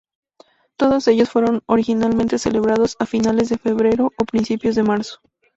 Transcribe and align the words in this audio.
Todos 0.77 1.07
ellos 1.09 1.29
fueron 1.29 1.61
originalmente 1.67 2.39
celebrados 2.39 2.95
a 2.97 3.05
finales 3.05 3.49
de 3.49 3.59
febrero 3.59 4.11
o 4.17 4.25
principios 4.25 4.73
de 4.73 4.81
marzo. 4.81 5.19